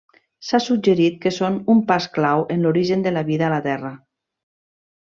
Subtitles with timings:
[0.45, 3.97] S'ha suggerit que són un pas clau en l'origen de la vida a la Terra.